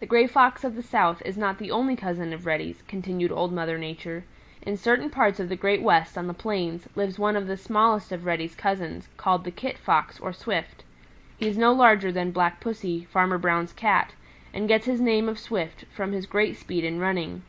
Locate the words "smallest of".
7.56-8.26